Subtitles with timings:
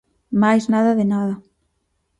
[0.41, 1.35] Mais nada de nada.